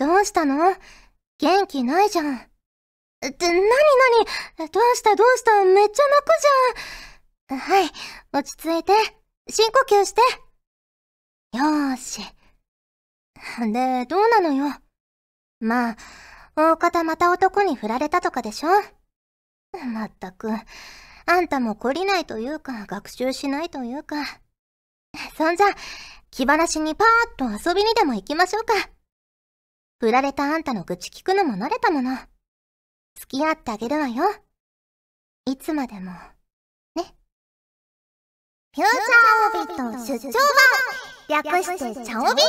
[0.00, 0.56] どうしたの？
[1.38, 2.34] 元気ないじゃん。
[2.34, 2.40] っ
[3.20, 3.66] て、なにな
[4.64, 4.70] に？
[4.70, 5.14] どうした？
[5.14, 5.62] どうした？
[5.62, 6.30] めっちゃ泣く
[7.50, 7.58] じゃん。
[7.58, 7.90] はい、
[8.32, 8.94] 落ち着いて。
[9.50, 10.22] 深呼吸して。
[11.54, 12.22] よーし。
[13.70, 14.74] で、どうなのよ？
[15.60, 15.96] まあ、
[16.56, 18.68] 大方また男に振られたとかでしょ？
[19.84, 20.48] まったく、
[21.26, 24.16] あんたも懲りないというか、学習しないというか。
[25.36, 25.66] そんじゃ、
[26.30, 28.72] 気晴らしにパーッと遊びにでも行きましょうか。
[30.00, 32.16] 振られたあんたの愚痴聞くのも慣れたもの。
[33.16, 34.24] 付き合ってあげるわよ。
[35.44, 36.12] いつまでも、
[36.96, 37.04] ね。
[38.74, 40.38] フューチャーオビット出張
[41.28, 42.40] 版略してチャオビ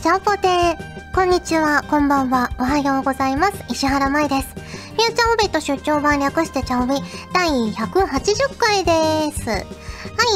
[0.00, 1.14] チャオポテー。
[1.14, 3.64] こんにちは、こんばんは、おはようございます。
[3.68, 4.48] 石原舞です。
[4.54, 6.94] フューチャーオビット出張版略してチャオビ
[7.34, 9.50] 第180回です。
[9.50, 9.58] は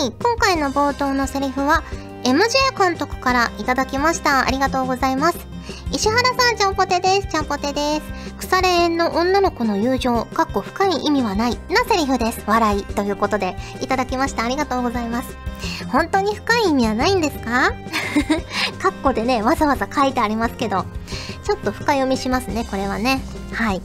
[0.07, 1.83] い、今回の冒頭のセリフは、
[2.25, 4.47] MJ 監督からいただきました。
[4.47, 5.50] ありがとうございます。
[5.93, 7.29] 石原さん、ちゃんぽてです。
[7.29, 8.03] ちゃんぽてです。
[8.39, 12.43] 腐れ縁の女の子の友情、かっこ深い意味はない、なセリフです。
[12.47, 12.85] 笑い。
[12.85, 14.45] ということで、いただきました。
[14.45, 15.37] ありがとうございます。
[15.93, 17.73] 本当に深い意味はないんですか？
[18.81, 20.85] かっこでね、わざわざ書いてありますけど、
[21.45, 23.21] ちょっと深読みしますね、これはね。
[23.53, 23.83] はい。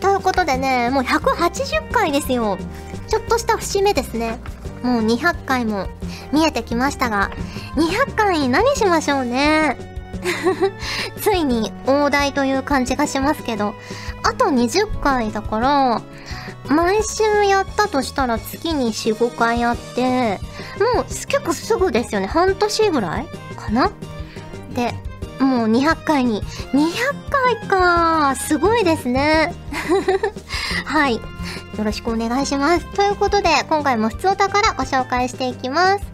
[0.00, 2.58] ということでね、もう180回ですよ。
[3.08, 4.38] ちょっとした節目ですね。
[4.82, 5.88] もう200回も
[6.32, 7.30] 見えてきましたが、
[7.76, 9.99] 200回何しましょうね？
[11.20, 13.74] ついに大台という感じがしますけど、
[14.22, 16.02] あと20回だから、
[16.68, 20.38] 毎週やったとしたら月に4、5回やって、
[20.94, 22.26] もう結構すぐですよね。
[22.26, 23.26] 半年ぐらい
[23.56, 23.90] かな
[24.74, 24.94] で、
[25.40, 29.54] もう200回に、200回かすごいですね。
[30.84, 31.14] はい。
[31.14, 32.86] よろしくお願いします。
[32.94, 36.09] ということで、今回も普通お宝ご紹介していきます。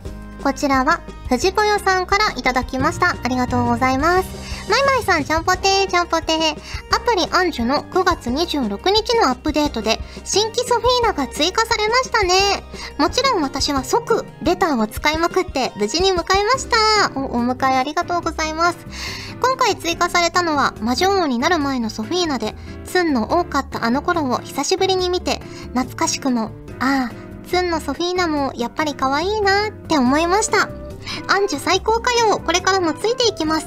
[0.47, 3.17] こちらは、藤子よさんからいただきました。
[3.21, 4.71] ありがとうございます。
[4.71, 6.57] マイマイさん、ちゃんぽてー、ちゃんぽてー。
[6.95, 12.63] アプリアンジュの9月26日のアップデートで、新規ソフィーナが追加されましたね。
[12.97, 17.11] もちろん私は即、レターを使いまくって、無事に迎えました。
[17.19, 18.79] お、お迎えありがとうございます。
[19.41, 22.55] 今回追加されたのは、魔女王になる前のソフィーナで、
[22.85, 25.41] ツンの多かったあの頃を久しぶりに見て、
[25.75, 30.69] 懐かしくも、ああ、ツンのソフィーナもやっぱり可愛いなって思いました。
[31.29, 33.67] アンジュ最高かよこれからもついていきます。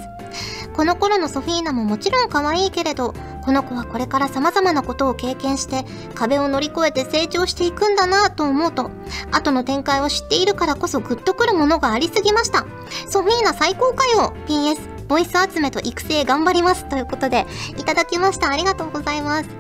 [0.76, 3.14] この頃のソフィーナももちろん可愛いけれど、
[3.44, 5.84] この子はこれから様々なことを経験して
[6.16, 8.92] 壁を乗り越えて成長していくんだなと思うと、
[9.32, 12.66] 後の展開を知っているからこそグッとくるものがありすぎました。
[13.10, 17.46] ソフィーナ最高かよ !PS、ボイス集めと育成頑張りますということで、
[17.78, 18.50] いただきました。
[18.50, 19.48] ありがとうございます。
[19.48, 19.54] ね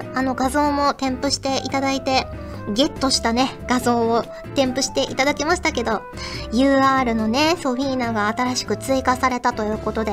[0.00, 2.26] え、あの画像も添付していただいて、
[2.74, 4.24] ゲットしたね、画像を
[4.54, 6.02] 添付していただきましたけど、
[6.52, 10.12] UR のね、ソフィーナが新しく追加されたということで、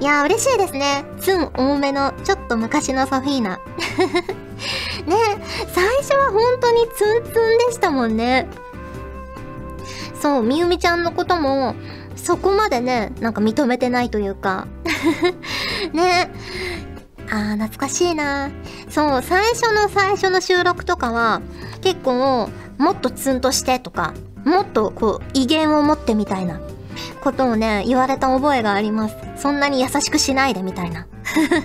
[0.00, 1.04] いやー嬉しいですね。
[1.20, 3.60] ツン多めの、ちょっと昔のソフィーナ。
[5.06, 5.16] ね
[5.72, 7.32] 最初は本当にツンツン
[7.68, 8.48] でしたもんね。
[10.20, 11.74] そう、みゆみちゃんのことも、
[12.16, 14.66] そこまでね、なんか認めてないというか。
[15.92, 16.30] ね
[17.30, 18.50] あー、懐かしいな
[18.88, 21.40] そう、最初の最初の収録とかは、
[21.80, 24.14] 結構、もっとツンとしてとか、
[24.44, 26.60] もっとこう、威厳を持ってみたいな
[27.22, 29.16] ことをね、言われた覚えがあります。
[29.36, 31.06] そんなに優しくしないでみたいな。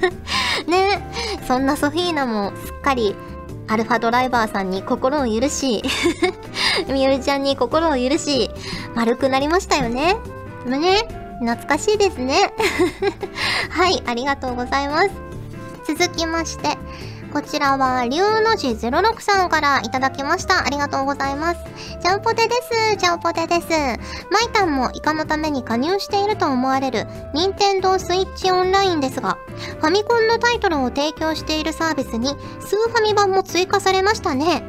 [0.68, 1.02] ね
[1.48, 3.16] そんなソフィーナもすっかり
[3.68, 5.82] アルファドライバーさんに心を許し、
[6.88, 8.52] みゆりちゃんに心を許し、
[8.94, 10.18] 丸くなりましたよね。
[10.66, 11.08] ね
[11.40, 12.54] 懐かしいですね。
[13.70, 15.25] はい、ありがとうございます。
[15.88, 16.78] 続きまして、
[17.32, 20.66] こちらは、龍の字06さんからいただきました。
[20.66, 21.60] ありがとうございます。
[22.02, 22.96] ジャンポテです。
[22.98, 23.68] ジャンポテです。
[24.32, 29.38] マイタンもイカのために加入していると思われる、任天堂スイッチオンラインですが、
[29.82, 34.64] ファミコンのタイトルを提供しているサービスに、スーファミ版も追加されましたね。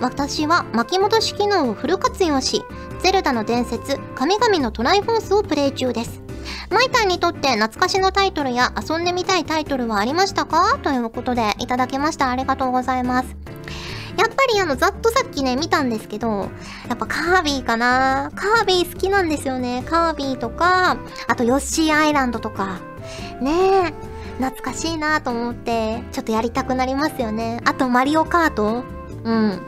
[0.00, 2.62] 私は巻き戻し機能をフル活用し、
[3.02, 6.21] ゼルダの伝説、神々のトライフォースをプレイ中です。
[6.72, 10.78] マイタンにとって懐かしのタイトルや遊んでみたいタイトルはありましたか？
[10.82, 12.30] ということでいただきました。
[12.30, 13.36] ありがとうございます。
[14.16, 16.50] やっぱりあの、ざっとさっきね、見たんですけど、
[16.88, 18.30] やっぱカービィかな？
[18.34, 19.82] カービィ好きなんですよね。
[19.86, 20.98] カービィとか、
[21.28, 22.80] あとヨッシーアイランドとか。
[23.40, 23.52] ね
[23.88, 23.94] え。
[24.38, 27.60] 懐かしいなと思って、ちょっとやりたくなりますよね。
[27.64, 28.84] あとマリオカート？
[29.24, 29.60] うん。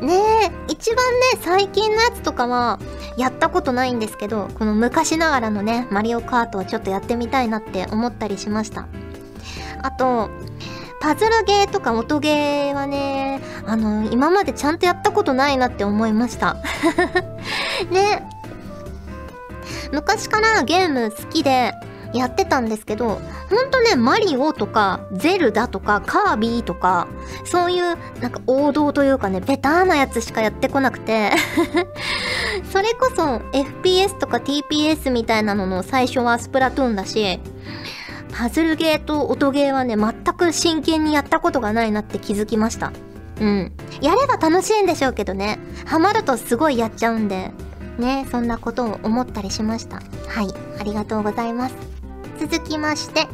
[0.00, 2.78] ねえ、一番ね、最近のやつとかは、
[3.16, 8.86] やったことないんですけど、この昔ながらのね、マリオカートをちょっとやってみたいなって思ったりしました。
[9.82, 10.30] あと、
[11.00, 16.56] パズルゲーとか音ゲーはね、あの、今までちゃんとやったことないなって思いました。
[17.90, 18.26] ね。
[19.92, 21.72] 昔からゲーム好きで、
[22.12, 23.20] やってたんですけど、
[23.50, 27.08] ほんとね、マリオとか、ゼルダとか、カービィとか、
[27.44, 31.32] そういう、なんか王道というかね、ベターなやつしかやってこなくて
[32.72, 33.22] それこそ、
[33.52, 37.40] FPS とか TPS みたいなのの最初はスプラトゥーンだし、
[38.32, 42.92] パズルゲーと音ゲーはね、全く真剣にやったことがないなって気づきました。
[43.40, 43.72] うん。
[44.00, 45.58] やれば楽しいんでしょうけどね。
[45.84, 47.50] ハマるとすごいやっちゃうんで。
[47.98, 49.96] ね、そんなことを思ったりしました。
[49.96, 50.48] はい。
[50.78, 51.99] ありがとうございます。
[52.40, 53.28] 続きまして、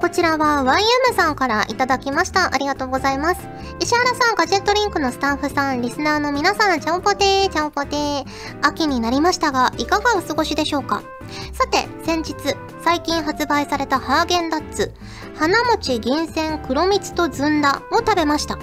[0.00, 2.54] こちらは YM さんからいただきました。
[2.54, 3.40] ありがとうございます。
[3.78, 8.24] 石原さん、ガジェットリンクのスタッフさん、リスナーの皆さん、ちゃんぽてー、ちゃんぽてー。
[8.62, 11.02] 秋になりましたが、いかがお過ごしでしょうか？
[11.52, 12.34] さて、先日、
[12.82, 14.94] 最近発売されたハーゲンダッツ、
[15.36, 18.56] 花餅銀線黒蜜とずんだを食べました。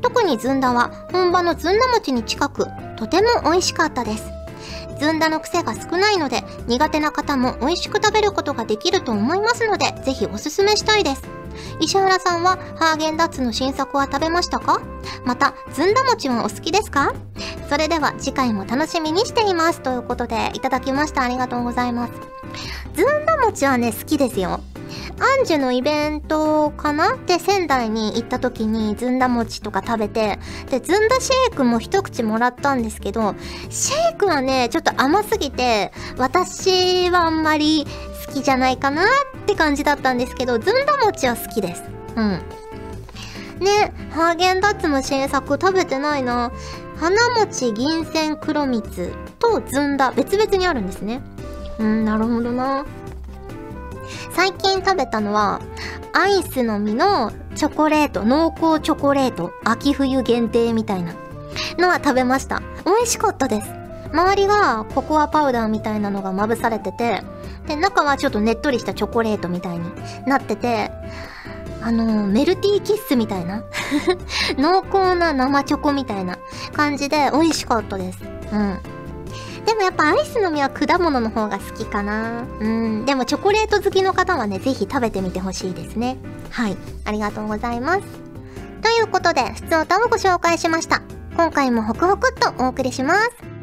[0.00, 2.66] 特にずんだは本場のずんだ餅に近く、
[2.96, 4.37] とても美味しかったです。
[4.98, 11.22] ずんだの癖が少ないので、苦手な方も美味しく食べることができると思いますので、ぜひおすすめしたいです。
[11.80, 14.80] 石原さんはハーゲンダッツの新作は食べましたか？
[15.24, 17.14] また、ずんだ餅はお好きですか？
[17.68, 19.80] それでは次回も楽しみにしています。
[19.80, 21.22] ということで、いただきました。
[21.22, 22.12] ありがとうございます。
[22.94, 24.60] ずんだ餅はね、好きですよ。
[25.20, 27.16] アンジュのイベントかな？
[27.26, 30.38] で仙台に行った時にずんだ餅とか食べて、
[30.70, 33.34] で、ずんだシェイクも一口もらったんですけど、
[33.70, 37.86] シェイクはね、ちょっと甘すぎて、私はあんまり
[38.26, 39.06] 好きじゃないかなっ
[39.46, 41.82] て感じだったんですけど、ずんだ餅は好きです。
[42.16, 42.40] うん。
[43.60, 46.52] ね、ハーゲンダッツの新作食べてないな。
[46.96, 51.22] 花餅銀線黒蜜とずんだ別々にあるんですね。
[51.78, 52.84] うん、なるほどな。
[54.38, 55.60] 最近食べたのは、
[56.12, 61.12] アイスの実のチョコレート、濃厚チョコレート、秋冬限定みたいな
[61.76, 62.62] のは食べました。
[62.86, 63.68] 美味しかったです。
[64.12, 67.24] 周りがココアパウダーみたいなのがまぶされてて、
[67.66, 69.90] で、中はちょっとねっとりしたチョコレートみたいに
[70.24, 70.92] なってて、
[71.82, 73.64] あのメルティーキッスみたいな
[74.56, 76.38] 濃厚な生チョコみたいな
[76.74, 78.20] 感じで美味しかったです。
[78.52, 78.97] うん。
[79.68, 82.46] でもやっぱアイスの実は果物の方が好きかな。
[82.58, 83.04] うん。
[83.04, 86.16] でもチョコレート好きの方はね、是非食べてみてほしいですね。
[86.48, 86.76] はい。
[87.04, 88.00] ありがとうございます。
[88.80, 91.02] ということで、普通歌をご紹介しました。
[91.36, 93.57] 今回もホクホクっとお送りします。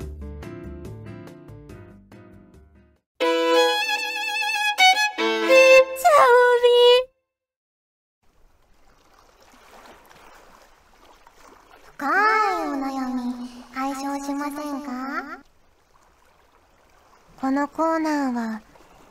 [17.55, 18.61] このコーナーは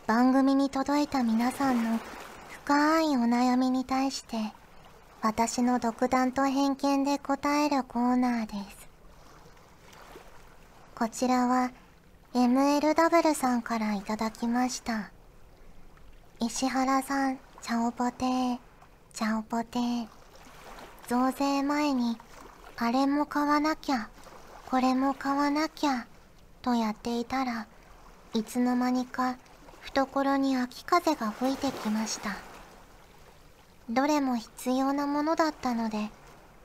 [0.06, 1.98] 番組に届いた皆さんの
[2.64, 4.36] 深いお悩みに対して
[5.22, 8.88] 私の独断と偏見で答えるコーナーです。
[10.94, 11.70] こちらは
[12.34, 15.10] MLW さんからいただきました。
[16.38, 18.58] 石原さん、チャオポテー、
[19.14, 20.06] チャオポテー。
[21.08, 22.18] 増税前に
[22.76, 24.10] あれも買わなきゃ、
[24.68, 26.06] これも買わなきゃ、
[26.60, 27.68] とやっていたら
[28.34, 29.36] いつの間にか
[29.80, 32.36] 懐に秋風が吹いてきました。
[33.88, 36.10] どれも必要なものだったので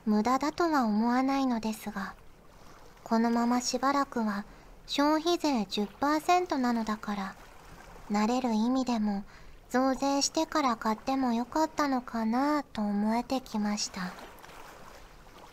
[0.04, 2.14] 無駄だとは思わないのですが
[3.04, 4.44] このまましばらくは
[4.86, 7.34] 消費税10%なのだから
[8.10, 9.22] 慣れる意味でも
[9.68, 14.12] 増税してから買ってもよかったのかなと思えてきました。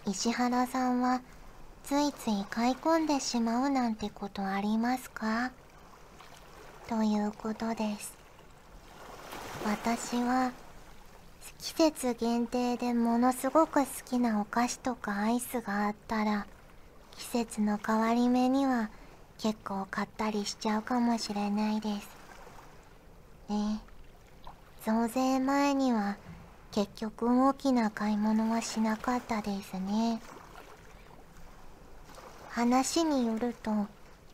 [0.07, 1.21] 石原さんは
[1.83, 5.51] ついつい買い込んでしまうなんてことありますか？
[6.88, 8.17] ということです。
[9.65, 10.53] 私は
[11.60, 16.48] 季節限定でものすごく好きなお菓子とかアイスがあったら
[17.17, 18.89] 季節の変わり目には
[19.38, 22.08] 結構買ったりしちゃうかもしれないです。
[23.50, 23.82] ね
[24.86, 26.15] 増税前には
[26.72, 30.22] 結局大きな買い物はしなかったですね。
[32.50, 33.72] 話によると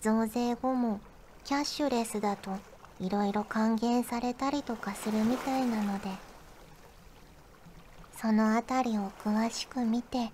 [0.01, 0.99] 増税後も
[1.45, 2.51] キャッシュレスだと
[2.99, 6.09] いろいろ還元されたりとかするみたいなので
[8.21, 10.31] そのあたりを詳しく見て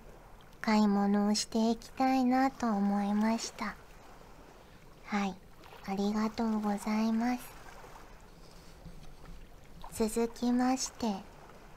[0.60, 3.74] 買い物をしていきたいなと思いました。
[5.06, 5.34] はい。
[5.86, 7.40] ありがとうございます。
[9.92, 11.16] 続きまして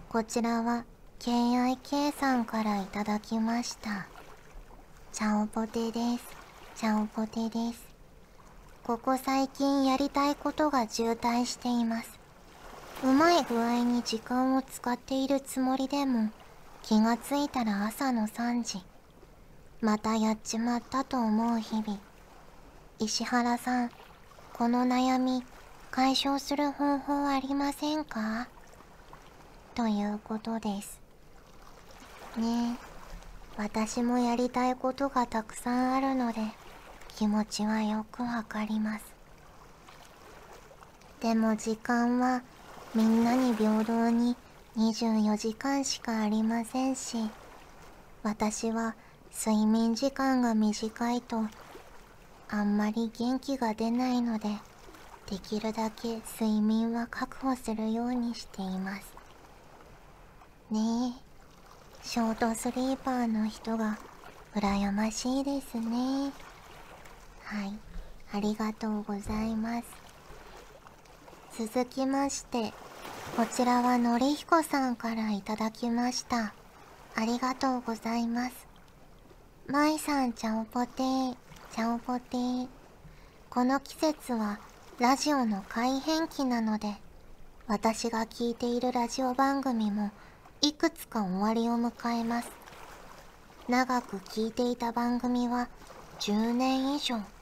[0.09, 0.85] こちらは
[1.19, 4.07] KIK さんからいただきました。
[5.11, 6.25] チャオポテです。
[6.75, 7.92] チャオポテです。
[8.85, 12.19] ここ最近やりたいことが渋滞しています。
[13.03, 16.29] うまい具合に時間を使っているつもりでも、
[16.81, 18.83] 気がついたら朝の3時。
[19.79, 21.97] またやっちまったと思う日々。
[22.99, 23.89] 石原さん、
[24.51, 25.43] この悩み、
[25.89, 28.47] 解消する方法ありませんか？
[29.75, 30.99] ということです
[32.37, 32.77] ねえ
[33.57, 36.41] 私もやりたいことがたくさんあるので
[37.15, 39.13] 気持ちはよくわかります。
[41.21, 42.43] でも時間は
[42.93, 44.35] みんなに平等に
[44.77, 47.17] 24時間しかありませんし
[48.23, 48.95] 私は
[49.33, 51.43] 睡眠時間が短いと
[52.49, 54.49] あんまり元気が出ないので
[55.29, 59.13] できるだけ睡眠は確保するようにしています。
[60.69, 63.97] ねえショートスリーパーの人が
[64.53, 66.31] 羨ましいですね。
[67.53, 67.73] はい。
[68.31, 69.85] ありがとうございます。
[71.55, 72.73] 続きまして
[73.37, 76.55] こちらはのりひこさんからいただきました。
[77.13, 78.67] ありがとうございます。
[79.67, 81.35] まいさんちゃおぽてー。
[81.71, 82.67] ちゃおぽてー。
[83.51, 84.59] この季節は
[84.99, 86.95] ラジオの改変期なので
[87.67, 90.09] 私が聞いているラジオ番組も
[90.61, 92.49] いくつか終わりを迎えます。
[93.67, 95.69] 長く聞いていた番組は
[96.19, 97.32] 10年以上。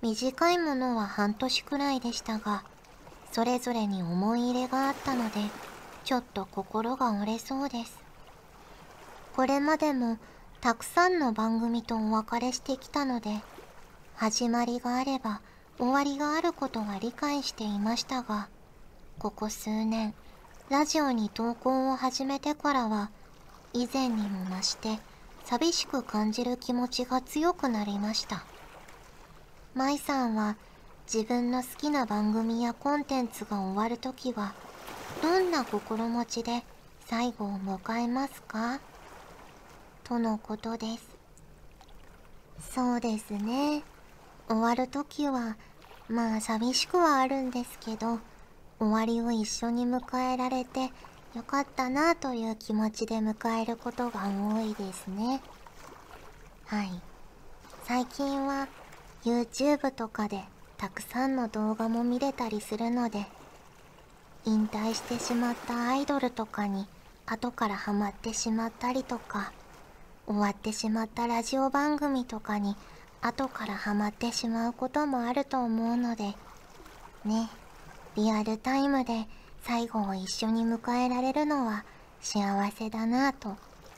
[0.00, 2.62] 短いものは半年くらいでしたが
[3.32, 5.40] それぞれに思い入れがあったので
[6.04, 8.08] ちょっと心が折れそうです。
[9.38, 10.18] これまでも
[10.60, 13.30] たくさんの番組とお別れしてきたので
[14.16, 15.40] 始まりがあれば
[15.78, 18.48] 終わりがあることは理解していましたが
[19.20, 20.12] ここ数年
[20.70, 23.10] ラジオに投稿を始めてからは
[23.72, 24.98] 以前にも増して
[25.44, 28.44] 寂しく感じる気持ちが強くなりました。
[29.74, 30.56] 舞さんは
[31.12, 34.54] 自分の好きな番組やコンテンツが終わるときは
[35.22, 36.62] どんな心持ちで
[37.06, 38.80] 最後を迎えますか？
[40.04, 41.08] とのことです。
[42.74, 43.82] そうですね。
[44.48, 45.56] 終わるときは
[46.08, 48.18] まあ寂しくはあるんですけど
[48.78, 50.90] 終わりを一緒に迎えられて
[51.34, 55.40] よかったなという気持ちで迎えることが多いですね。
[56.66, 56.90] はい。
[57.84, 58.68] 最近は
[59.24, 60.42] YouTube とかで
[60.76, 63.26] たくさんの動画も見れたりするので
[64.44, 66.86] 引退してしまったアイドルとかに
[67.26, 69.52] 後からハマってしまったりとか
[70.26, 72.76] 終わってしまったラジオ番組とかに
[73.20, 76.34] 後からハマってしまうこともあると思うので
[77.24, 77.50] ね
[78.14, 79.26] リアルタイムで
[79.62, 81.84] 最後を一緒に迎えられるのは
[82.20, 83.56] 幸せだなぁと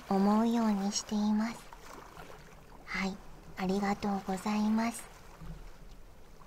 [0.08, 1.56] 思うようにしています。
[2.86, 3.16] はい
[3.56, 5.09] ありがとうございます。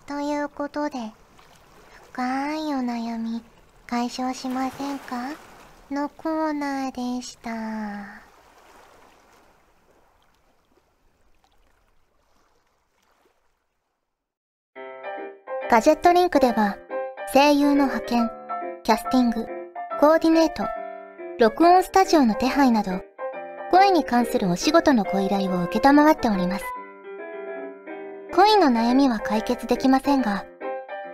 [0.05, 1.00] ということで
[2.12, 3.41] 深いお悩み
[3.88, 5.31] 解消しませんか？
[5.91, 7.51] のコーナーでした
[15.69, 16.77] ガジェットリンクでは
[17.33, 18.29] 声優の派遣、
[18.83, 19.48] キャスティング、
[20.00, 20.65] コーディネート、
[21.39, 23.01] 録音スタジオの手配など
[23.72, 26.65] 声に関するお仕事のご依頼を受けたまわっております。
[28.35, 30.43] 恋の悩みは解決できませんが、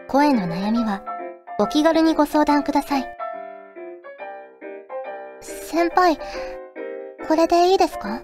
[0.07, 1.03] 声の悩みは
[1.59, 3.05] お気軽にご相談ください。
[5.41, 6.17] 先輩、
[7.27, 8.21] これでいいですか？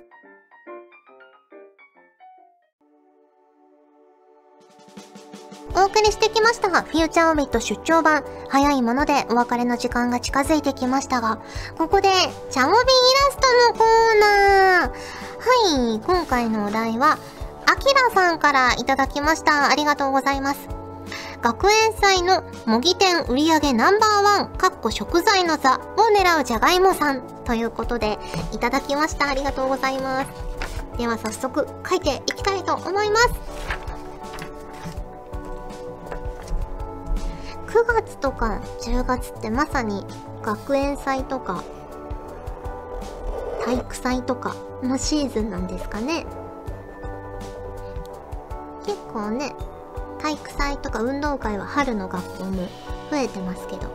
[5.75, 8.23] お送りしてきましたが、フューチャーオビット出張版。
[8.47, 11.41] 早いものでお別れの時間が近づいてきましたが、
[11.77, 12.07] ここで、
[12.49, 12.85] チャオビイラ
[13.29, 14.89] ストのコーナー。
[14.89, 17.17] はい、今回のお題は、
[17.67, 19.69] アキラさんからいただきました。
[19.69, 20.69] ありがとうございます。
[21.41, 25.79] 学園祭の模擬店売上ナンバーワン、かっこ食材の座を
[26.17, 28.17] 狙うじゃがいもさんということで、
[28.51, 29.29] いただきました。
[29.29, 30.27] ありがとうございます。
[30.97, 33.29] では早速書いていきたいと思います。
[37.67, 40.05] 9月とか10月ってまさに
[40.41, 41.61] 学園祭とか
[43.65, 46.25] 体育祭とかのシーズンなんですかね。
[48.85, 49.55] 結構ね、
[50.19, 52.67] 体育祭とか運動会は春の学校も
[53.09, 53.89] 増えてますけど、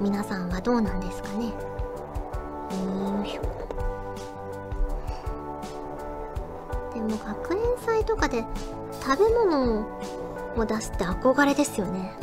[0.00, 1.46] 皆さんはどうなんですかね？
[1.46, 1.52] よ
[3.24, 3.42] いしょ。
[6.94, 8.44] でも学園祭とかで
[9.02, 9.86] 食べ物
[10.56, 12.14] を出すって憧れですよね。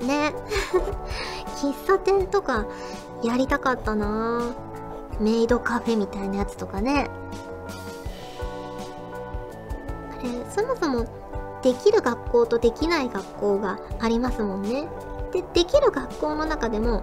[0.00, 0.34] ね。
[1.56, 2.66] 喫茶店とか
[3.22, 4.42] やりたかったな
[5.20, 7.05] メイドカフェみたいなやつとかね。
[10.56, 11.06] そもそも
[11.62, 14.88] できる学校とできない学校がありますもんね。
[15.32, 17.02] で、できる学校の中でも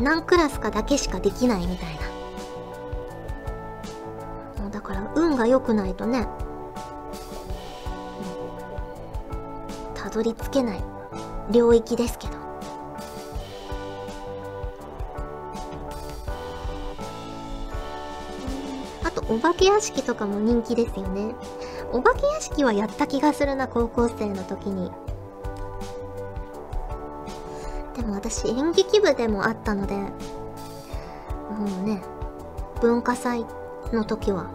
[0.00, 1.96] 何クラスかだけしかできないみたい
[4.56, 4.62] な。
[4.62, 6.28] もうだから運が良くないとね、
[9.94, 10.84] たどり着けない
[11.50, 12.34] 領域ですけど
[19.02, 21.34] あとお化け屋敷とかも人気ですよね
[21.94, 24.90] お化け屋敷はやった気がするな高校生の時に。
[27.94, 30.08] でも私演劇部でもあったのでも
[31.80, 32.02] うね
[32.80, 33.46] 文化祭
[33.92, 34.50] の時は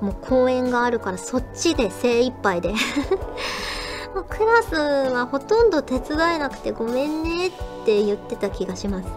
[0.00, 2.72] もう公演があるからそっちで精一杯で。
[4.14, 4.76] もうクラス
[5.12, 7.50] はほとんど手伝えなくてごめんねっ
[7.84, 9.08] て言ってた気がします。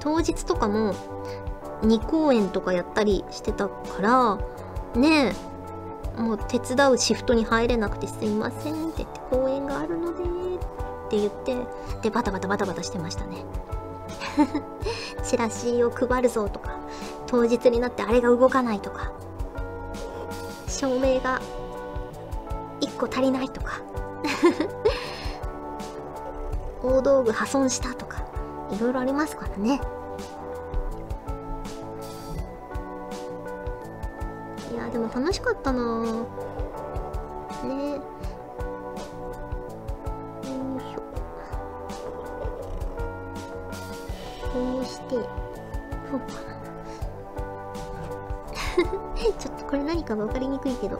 [0.00, 0.94] 当日とかも
[1.82, 4.38] 2公演とかやったりしてたから
[4.98, 5.55] ねえ。
[6.16, 11.56] もう手伝うシフトに入れなくてすいませんって言って公演があるのでって言って
[12.02, 13.44] でバタバタバタバタしてましたね。
[15.24, 16.78] チラシを配るぞとか
[17.26, 19.12] 当日になってあれが動かないとか
[20.68, 21.40] 照明が
[22.80, 23.80] 1個足りないとか
[26.82, 28.24] 大道具破損したとか
[28.70, 29.80] いろいろありますからね。
[34.96, 36.02] でも楽しかったな。
[36.02, 37.96] ね。
[37.96, 38.00] よ
[40.78, 41.02] いしょ。
[44.54, 45.16] こうして。
[45.16, 46.56] そうかな
[49.38, 50.98] ちょっとこれ何か分かりにくいけど。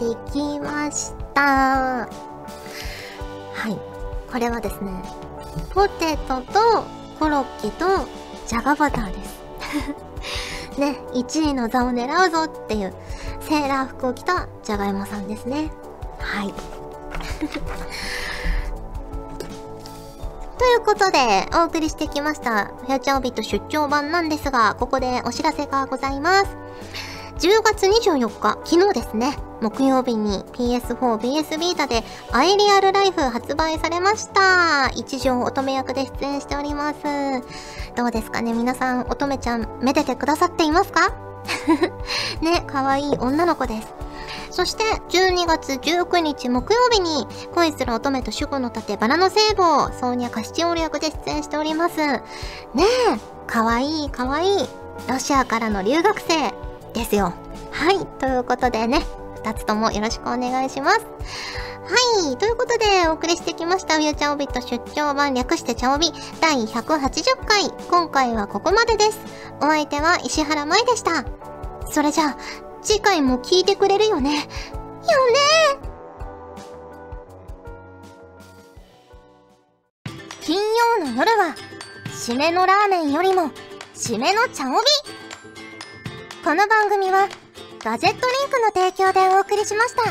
[0.00, 2.08] できました。
[2.08, 2.08] は
[3.68, 3.78] い。
[4.32, 4.90] これはですね
[5.74, 6.84] ポテトと
[7.18, 7.84] コロッケと
[8.46, 9.40] じゃがバターです。
[10.80, 12.94] ね1位の座を狙うぞっていう
[13.40, 15.70] セーラー服を着たじゃがいもさんですね。
[16.18, 16.54] はい。
[20.58, 26.56] ということで、お送りしてきました、フューチャービット出張版なんですが、ここでお知らせがございます。
[27.38, 34.88] 10月24日、昨日ですね、木曜日に PS4、PS ビータでアイリアルライフ発売されました。
[34.94, 36.98] 一条乙女役で出演しております。
[37.96, 38.52] どうですかね？
[38.54, 41.12] 皆さん、乙女ちゃん、めでてくださっていますか？
[42.40, 43.88] ね、可愛い女の子です。
[44.50, 51.96] そして、12月19日木曜日に、恋する乙女と守護の盾バラの聖母、ソーニャカシチオール役で出演しております。
[51.98, 52.20] ね
[52.74, 52.86] え、
[53.46, 54.68] かわいいかわいい、
[55.08, 56.52] ロシアからの留学生
[56.94, 57.32] ですよ。
[57.70, 59.02] はい、ということでね、
[59.42, 61.00] 二つともよろしくお願いします。
[61.00, 67.70] はい、ということでお送りしてきました、ウューチャオビット出張版略してチャオビ第180回。
[67.90, 69.18] 今回はここまでです。
[69.60, 71.24] お相手は石原舞でした。
[71.90, 72.36] それじゃあ、
[72.82, 74.34] 次回も聞いてくれるよね。
[74.36, 74.46] よね
[80.42, 80.58] 金
[80.98, 81.54] 曜の夜は、
[82.06, 83.50] 締めのラーメンよりも、
[83.94, 84.76] 締めの茶帯
[86.44, 87.28] この番組は、
[87.82, 90.02] ガジェットリンクの提供でお送りしました。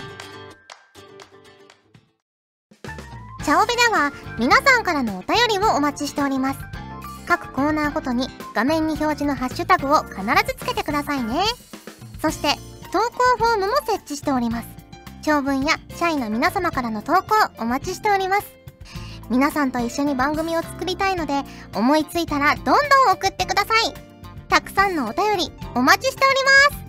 [3.45, 6.59] 茶帯では、皆さんからのお便りをお待ちしております。
[7.27, 11.43] 各コーナーごとに画面に表示のハッシュタグを必ずつけてくださいね。
[12.19, 12.55] そして、
[12.91, 14.67] 投稿フォームも設置しております。
[15.21, 18.47] 長文や社員の皆様からの投稿お待ちしております。
[19.29, 21.43] 皆さんと一緒に番組を作りたいので、
[21.75, 22.75] 思いついたらどんどん
[23.13, 23.93] 送ってください。
[24.49, 26.29] たくさんのお便りお待ちしてお
[26.73, 26.88] ります。